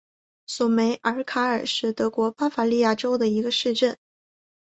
[0.47, 3.95] 索梅尔卡尔是德国巴伐利亚州的一个市镇。